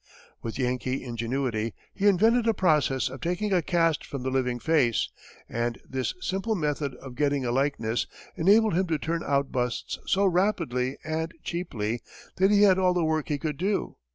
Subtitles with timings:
[0.41, 5.09] With Yankee ingenuity, he invented a process of taking a cast from the living face,
[5.47, 10.25] and this simple method of getting a likeness enabled him to turn out busts so
[10.25, 12.01] rapidly and cheaply
[12.37, 13.97] that he had all the work he could do.